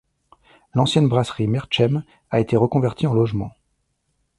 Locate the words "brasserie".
1.07-1.45